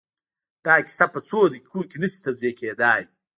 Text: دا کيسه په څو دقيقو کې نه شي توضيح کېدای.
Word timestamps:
دا 0.65 0.75
کيسه 0.85 1.05
په 1.13 1.19
څو 1.29 1.39
دقيقو 1.53 1.79
کې 1.89 1.97
نه 2.01 2.07
شي 2.11 2.17
توضيح 2.25 2.53
کېدای. 2.59 3.03